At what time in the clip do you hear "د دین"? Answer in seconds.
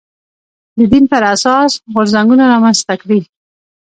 0.77-1.03